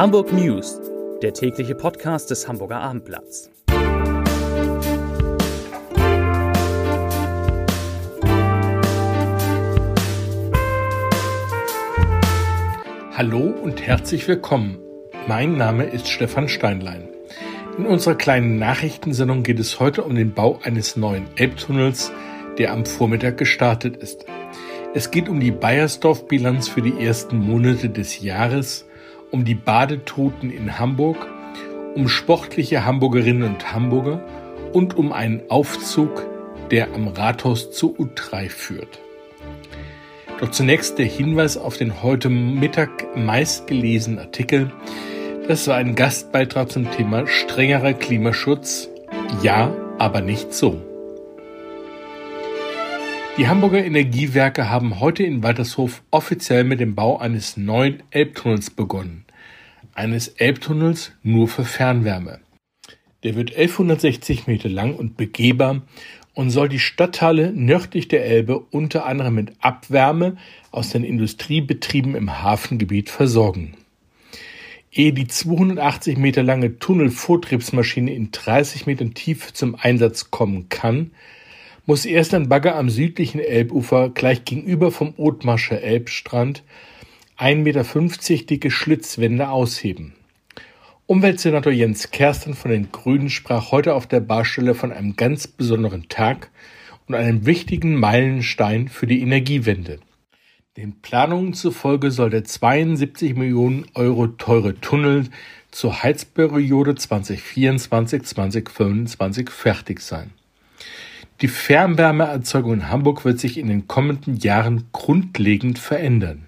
Hamburg 0.00 0.32
News, 0.32 0.80
der 1.20 1.34
tägliche 1.34 1.74
Podcast 1.74 2.30
des 2.30 2.48
Hamburger 2.48 2.80
Abendblatts. 2.80 3.50
Hallo 13.12 13.52
und 13.62 13.82
herzlich 13.82 14.26
willkommen. 14.26 14.78
Mein 15.28 15.58
Name 15.58 15.84
ist 15.84 16.08
Stefan 16.08 16.48
Steinlein. 16.48 17.10
In 17.76 17.84
unserer 17.84 18.14
kleinen 18.14 18.58
Nachrichtensendung 18.58 19.42
geht 19.42 19.58
es 19.58 19.80
heute 19.80 20.02
um 20.04 20.14
den 20.14 20.32
Bau 20.32 20.60
eines 20.62 20.96
neuen 20.96 21.26
Elbtunnels, 21.36 22.10
der 22.56 22.72
am 22.72 22.86
Vormittag 22.86 23.36
gestartet 23.36 23.98
ist. 23.98 24.24
Es 24.94 25.10
geht 25.10 25.28
um 25.28 25.40
die 25.40 25.52
Bayersdorf-Bilanz 25.52 26.68
für 26.68 26.80
die 26.80 27.04
ersten 27.04 27.36
Monate 27.36 27.90
des 27.90 28.22
Jahres 28.22 28.86
um 29.30 29.44
die 29.44 29.54
Badetoten 29.54 30.50
in 30.50 30.78
Hamburg, 30.78 31.16
um 31.94 32.08
sportliche 32.08 32.84
Hamburgerinnen 32.84 33.42
und 33.42 33.72
Hamburger 33.72 34.22
und 34.72 34.96
um 34.96 35.12
einen 35.12 35.42
Aufzug, 35.48 36.26
der 36.70 36.94
am 36.94 37.08
Rathaus 37.08 37.70
zu 37.70 37.96
U3 37.96 38.48
führt. 38.48 39.00
Doch 40.40 40.50
zunächst 40.50 40.98
der 40.98 41.06
Hinweis 41.06 41.58
auf 41.58 41.76
den 41.76 42.02
heute 42.02 42.30
Mittag 42.30 43.16
meistgelesenen 43.16 44.18
Artikel. 44.18 44.70
Das 45.48 45.66
war 45.68 45.76
ein 45.76 45.94
Gastbeitrag 45.94 46.70
zum 46.70 46.90
Thema 46.90 47.26
strengerer 47.26 47.92
Klimaschutz. 47.92 48.88
Ja, 49.42 49.74
aber 49.98 50.22
nicht 50.22 50.54
so. 50.54 50.80
Die 53.40 53.48
Hamburger 53.48 53.82
Energiewerke 53.82 54.68
haben 54.68 55.00
heute 55.00 55.22
in 55.22 55.42
Waltershof 55.42 56.02
offiziell 56.10 56.62
mit 56.62 56.78
dem 56.78 56.94
Bau 56.94 57.16
eines 57.16 57.56
neuen 57.56 58.02
Elbtunnels 58.10 58.68
begonnen. 58.68 59.24
Eines 59.94 60.28
Elbtunnels 60.28 61.12
nur 61.22 61.48
für 61.48 61.64
Fernwärme. 61.64 62.40
Der 63.22 63.36
wird 63.36 63.56
1160 63.56 64.46
Meter 64.46 64.68
lang 64.68 64.94
und 64.94 65.16
begehbar 65.16 65.80
und 66.34 66.50
soll 66.50 66.68
die 66.68 66.78
Stadtteile 66.78 67.50
nördlich 67.54 68.08
der 68.08 68.26
Elbe 68.26 68.58
unter 68.58 69.06
anderem 69.06 69.36
mit 69.36 69.52
Abwärme 69.60 70.36
aus 70.70 70.90
den 70.90 71.02
Industriebetrieben 71.02 72.14
im 72.16 72.42
Hafengebiet 72.42 73.08
versorgen. 73.08 73.72
Ehe 74.92 75.14
die 75.14 75.28
280 75.28 76.18
Meter 76.18 76.42
lange 76.42 76.78
Tunnelvortriebsmaschine 76.78 78.12
in 78.12 78.32
30 78.32 78.84
Metern 78.84 79.14
Tiefe 79.14 79.54
zum 79.54 79.76
Einsatz 79.76 80.30
kommen 80.30 80.68
kann, 80.68 81.12
muss 81.90 82.04
erst 82.04 82.34
ein 82.34 82.48
Bagger 82.48 82.76
am 82.76 82.88
südlichen 82.88 83.40
Elbufer 83.40 84.10
gleich 84.10 84.44
gegenüber 84.44 84.92
vom 84.92 85.12
Othmarscher 85.16 85.82
Elbstrand 85.82 86.62
1,50 87.36 87.56
Meter 87.56 87.84
dicke 88.46 88.70
Schlitzwände 88.70 89.48
ausheben. 89.48 90.12
Umweltsenator 91.06 91.72
Jens 91.72 92.12
Kersten 92.12 92.54
von 92.54 92.70
den 92.70 92.92
Grünen 92.92 93.28
sprach 93.28 93.72
heute 93.72 93.94
auf 93.94 94.06
der 94.06 94.20
Barstelle 94.20 94.76
von 94.76 94.92
einem 94.92 95.16
ganz 95.16 95.48
besonderen 95.48 96.08
Tag 96.08 96.52
und 97.08 97.16
einem 97.16 97.44
wichtigen 97.44 97.96
Meilenstein 97.96 98.86
für 98.86 99.08
die 99.08 99.22
Energiewende. 99.22 99.98
Den 100.76 101.02
Planungen 101.02 101.54
zufolge 101.54 102.12
soll 102.12 102.30
der 102.30 102.44
72 102.44 103.34
Millionen 103.34 103.86
Euro 103.94 104.28
teure 104.28 104.80
Tunnel 104.80 105.24
zur 105.72 106.04
Heizperiode 106.04 106.92
2024-2025 106.92 109.50
fertig 109.50 109.98
sein. 109.98 110.30
Die 111.40 111.48
Fernwärmeerzeugung 111.48 112.74
in 112.74 112.88
Hamburg 112.90 113.24
wird 113.24 113.40
sich 113.40 113.56
in 113.56 113.68
den 113.68 113.88
kommenden 113.88 114.36
Jahren 114.36 114.88
grundlegend 114.92 115.78
verändern. 115.78 116.46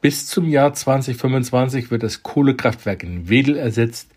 Bis 0.00 0.26
zum 0.26 0.48
Jahr 0.48 0.74
2025 0.74 1.92
wird 1.92 2.02
das 2.02 2.24
Kohlekraftwerk 2.24 3.04
in 3.04 3.28
Wedel 3.28 3.56
ersetzt, 3.56 4.10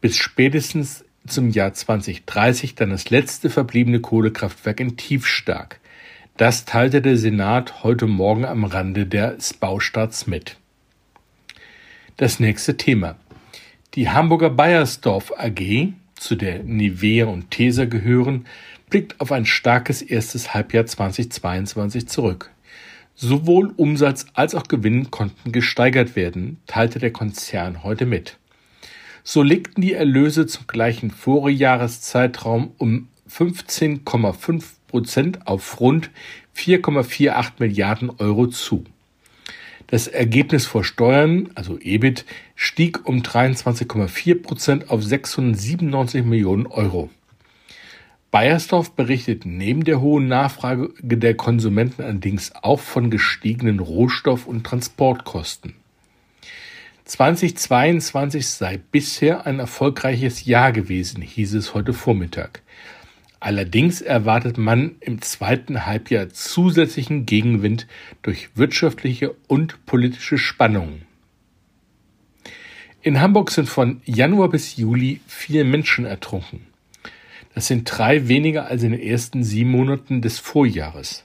bis 0.00 0.16
spätestens 0.16 1.04
zum 1.26 1.50
Jahr 1.50 1.74
2030 1.74 2.74
dann 2.74 2.90
das 2.90 3.10
letzte 3.10 3.50
verbliebene 3.50 4.00
Kohlekraftwerk 4.00 4.80
in 4.80 4.96
Tiefstark. 4.96 5.78
Das 6.38 6.64
teilte 6.64 7.02
der 7.02 7.18
Senat 7.18 7.84
heute 7.84 8.06
Morgen 8.06 8.46
am 8.46 8.64
Rande 8.64 9.06
des 9.06 9.52
Baustarts 9.52 10.26
mit. 10.26 10.56
Das 12.16 12.40
nächste 12.40 12.78
Thema. 12.78 13.16
Die 13.94 14.08
Hamburger 14.08 14.50
Bayersdorf 14.50 15.32
AG, 15.36 15.92
zu 16.14 16.34
der 16.34 16.62
Nivea 16.62 17.26
und 17.26 17.50
Tesa 17.50 17.84
gehören, 17.84 18.46
blickt 18.90 19.20
auf 19.20 19.32
ein 19.32 19.46
starkes 19.46 20.02
erstes 20.02 20.54
Halbjahr 20.54 20.86
2022 20.86 22.08
zurück. 22.08 22.50
Sowohl 23.16 23.72
Umsatz 23.76 24.26
als 24.34 24.54
auch 24.54 24.64
Gewinn 24.64 25.10
konnten 25.10 25.52
gesteigert 25.52 26.16
werden, 26.16 26.58
teilte 26.66 26.98
der 26.98 27.12
Konzern 27.12 27.84
heute 27.84 28.06
mit. 28.06 28.38
So 29.22 29.42
legten 29.42 29.80
die 29.80 29.94
Erlöse 29.94 30.46
zum 30.46 30.66
gleichen 30.66 31.10
Vorjahreszeitraum 31.10 32.72
um 32.76 33.08
15,5 33.30 34.64
Prozent 34.88 35.46
auf 35.46 35.80
rund 35.80 36.10
4,48 36.56 37.52
Milliarden 37.58 38.10
Euro 38.18 38.48
zu. 38.48 38.84
Das 39.86 40.08
Ergebnis 40.08 40.66
vor 40.66 40.82
Steuern, 40.82 41.50
also 41.54 41.78
EBIT, 41.78 42.24
stieg 42.54 43.06
um 43.08 43.22
23,4 43.22 44.42
Prozent 44.42 44.90
auf 44.90 45.02
697 45.02 46.24
Millionen 46.24 46.66
Euro. 46.66 47.10
Bayersdorf 48.34 48.96
berichtet 48.96 49.46
neben 49.46 49.84
der 49.84 50.00
hohen 50.00 50.26
Nachfrage 50.26 50.90
der 51.00 51.36
Konsumenten 51.36 52.02
allerdings 52.02 52.52
auch 52.62 52.80
von 52.80 53.08
gestiegenen 53.08 53.78
Rohstoff- 53.78 54.48
und 54.48 54.64
Transportkosten. 54.64 55.76
2022 57.04 58.48
sei 58.48 58.80
bisher 58.90 59.46
ein 59.46 59.60
erfolgreiches 59.60 60.46
Jahr 60.46 60.72
gewesen, 60.72 61.22
hieß 61.22 61.54
es 61.54 61.74
heute 61.74 61.92
Vormittag. 61.92 62.62
Allerdings 63.38 64.00
erwartet 64.00 64.58
man 64.58 64.96
im 64.98 65.22
zweiten 65.22 65.86
Halbjahr 65.86 66.28
zusätzlichen 66.28 67.26
Gegenwind 67.26 67.86
durch 68.22 68.48
wirtschaftliche 68.56 69.36
und 69.46 69.86
politische 69.86 70.38
Spannungen. 70.38 71.02
In 73.00 73.20
Hamburg 73.20 73.52
sind 73.52 73.68
von 73.68 74.00
Januar 74.04 74.48
bis 74.48 74.76
Juli 74.76 75.20
vier 75.28 75.64
Menschen 75.64 76.04
ertrunken. 76.04 76.73
Das 77.54 77.68
sind 77.68 77.84
drei 77.84 78.28
weniger 78.28 78.66
als 78.66 78.82
in 78.82 78.92
den 78.92 79.00
ersten 79.00 79.44
sieben 79.44 79.70
Monaten 79.70 80.20
des 80.20 80.40
Vorjahres. 80.40 81.24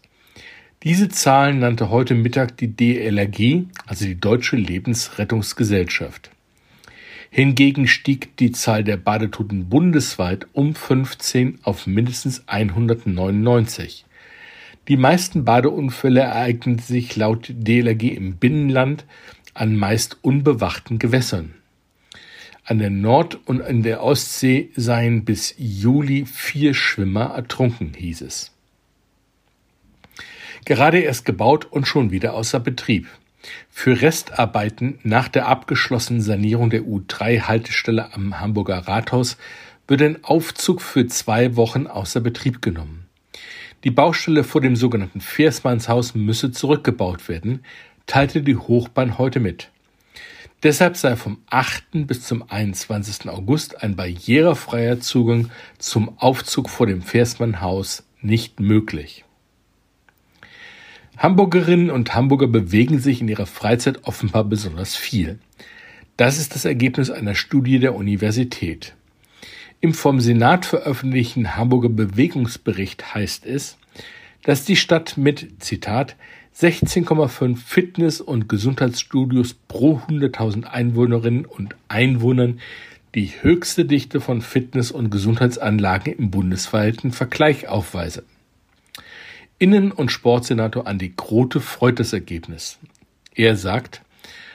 Diese 0.83 1.09
Zahlen 1.09 1.59
nannte 1.59 1.89
heute 1.89 2.15
Mittag 2.15 2.55
die 2.57 2.73
DLRG, 2.75 3.65
also 3.85 4.05
die 4.05 4.19
Deutsche 4.19 4.55
Lebensrettungsgesellschaft. 4.55 6.29
Hingegen 7.31 7.87
stieg 7.87 8.37
die 8.37 8.51
Zahl 8.51 8.83
der 8.83 8.97
Badetoten 8.97 9.69
bundesweit 9.69 10.47
um 10.53 10.75
15 10.75 11.59
auf 11.63 11.85
mindestens 11.85 12.47
199. 12.47 14.05
Die 14.87 14.97
meisten 14.97 15.45
Badeunfälle 15.45 16.21
ereigneten 16.21 16.79
sich 16.79 17.15
laut 17.15 17.51
DLRG 17.53 18.15
im 18.15 18.37
Binnenland 18.37 19.05
an 19.53 19.75
meist 19.75 20.17
unbewachten 20.21 20.97
Gewässern. 20.97 21.53
An 22.69 22.77
der 22.77 22.91
Nord- 22.91 23.39
und 23.47 23.61
in 23.61 23.81
der 23.81 24.03
Ostsee 24.03 24.69
seien 24.75 25.25
bis 25.25 25.55
Juli 25.57 26.27
vier 26.27 26.75
Schwimmer 26.75 27.33
ertrunken, 27.35 27.95
hieß 27.95 28.21
es. 28.21 28.55
Gerade 30.65 30.99
erst 30.99 31.25
gebaut 31.25 31.65
und 31.65 31.87
schon 31.87 32.11
wieder 32.11 32.35
außer 32.35 32.59
Betrieb. 32.59 33.07
Für 33.71 34.03
Restarbeiten 34.03 34.99
nach 35.01 35.29
der 35.29 35.47
abgeschlossenen 35.47 36.21
Sanierung 36.21 36.69
der 36.69 36.83
U3-Haltestelle 36.83 38.13
am 38.13 38.39
Hamburger 38.39 38.87
Rathaus 38.87 39.37
wird 39.87 40.03
ein 40.03 40.23
Aufzug 40.23 40.83
für 40.83 41.07
zwei 41.07 41.55
Wochen 41.55 41.87
außer 41.87 42.21
Betrieb 42.21 42.61
genommen. 42.61 43.07
Die 43.83 43.89
Baustelle 43.89 44.43
vor 44.43 44.61
dem 44.61 44.75
sogenannten 44.75 45.21
Versmannshaus 45.21 46.13
müsse 46.13 46.51
zurückgebaut 46.51 47.29
werden, 47.29 47.65
teilte 48.05 48.43
die 48.43 48.57
Hochbahn 48.57 49.17
heute 49.17 49.39
mit. 49.39 49.71
Deshalb 50.61 50.97
sei 50.97 51.15
vom 51.15 51.37
8. 51.49 52.05
bis 52.05 52.23
zum 52.23 52.43
21. 52.49 53.29
August 53.29 53.81
ein 53.81 53.95
barrierefreier 53.95 54.99
Zugang 54.99 55.49
zum 55.77 56.19
Aufzug 56.19 56.69
vor 56.69 56.85
dem 56.85 57.01
Versmannhaus 57.01 58.03
nicht 58.21 58.59
möglich. 58.59 59.23
Hamburgerinnen 61.17 61.89
und 61.89 62.13
Hamburger 62.13 62.47
bewegen 62.47 62.99
sich 62.99 63.21
in 63.21 63.29
ihrer 63.29 63.45
Freizeit 63.45 64.03
offenbar 64.03 64.43
besonders 64.43 64.97
viel. 64.97 65.39
Das 66.17 66.37
ist 66.37 66.55
das 66.55 66.65
Ergebnis 66.65 67.09
einer 67.09 67.35
Studie 67.35 67.79
der 67.79 67.95
Universität. 67.95 68.95
Im 69.79 69.93
vom 69.93 70.19
Senat 70.19 70.65
veröffentlichten 70.65 71.55
Hamburger 71.55 71.87
Bewegungsbericht 71.87 73.15
heißt 73.15 73.45
es, 73.45 73.77
dass 74.43 74.65
die 74.65 74.75
Stadt 74.75 75.15
mit, 75.15 75.63
Zitat, 75.63 76.17
16,5 76.55 77.57
Fitness- 77.57 78.21
und 78.21 78.49
Gesundheitsstudios 78.49 79.53
pro 79.53 80.01
100.000 80.07 80.65
Einwohnerinnen 80.65 81.45
und 81.45 81.75
Einwohnern 81.87 82.59
die 83.15 83.31
höchste 83.41 83.85
Dichte 83.85 84.21
von 84.21 84.41
Fitness- 84.41 84.91
und 84.91 85.09
Gesundheitsanlagen 85.09 86.13
im 86.13 86.31
bundesweiten 86.31 87.11
Vergleich 87.11 87.67
aufweise. 87.67 88.23
Innen- 89.57 89.91
und 89.91 90.11
Sportsenator 90.11 90.87
Andi 90.87 91.13
Grote 91.15 91.59
freut 91.59 91.99
das 91.99 92.13
Ergebnis. 92.13 92.77
Er 93.35 93.55
sagt, 93.55 94.01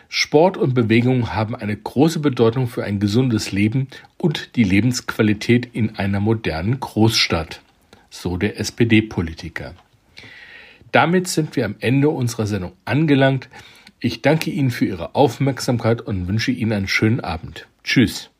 Sport 0.09 0.57
und 0.57 0.75
Bewegung 0.75 1.35
haben 1.35 1.57
eine 1.57 1.77
große 1.77 2.21
Bedeutung 2.21 2.69
für 2.69 2.85
ein 2.85 3.01
gesundes 3.01 3.51
Leben 3.51 3.89
und 4.17 4.57
die 4.57 4.63
Lebensqualität 4.63 5.69
in 5.73 5.97
einer 5.97 6.21
modernen 6.21 6.79
Großstadt, 6.79 7.61
so 8.11 8.37
der 8.37 8.61
SPD-Politiker. 8.61 9.75
Damit 10.95 11.27
sind 11.27 11.57
wir 11.57 11.65
am 11.65 11.75
Ende 11.81 12.09
unserer 12.09 12.47
Sendung 12.47 12.71
angelangt. 12.85 13.49
Ich 13.99 14.23
danke 14.23 14.51
Ihnen 14.51 14.71
für 14.71 14.85
Ihre 14.85 15.17
Aufmerksamkeit 15.17 16.01
und 16.01 16.29
wünsche 16.29 16.53
Ihnen 16.53 16.71
einen 16.71 16.87
schönen 16.87 17.19
Abend. 17.19 17.67
Tschüss. 17.83 18.31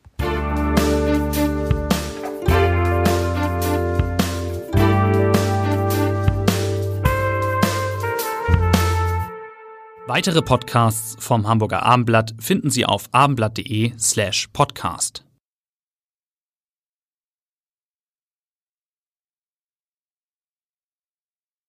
Weitere 10.07 10.41
Podcasts 10.41 11.17
vom 11.19 11.49
Hamburger 11.49 11.83
Abendblatt 11.83 12.35
finden 12.39 12.69
Sie 12.69 12.85
auf 12.85 13.09
abendblatt.de 13.11 13.91
slash 13.99 14.47
podcast. 14.53 15.24